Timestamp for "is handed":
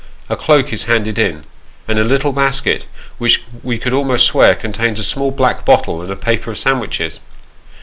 0.73-1.19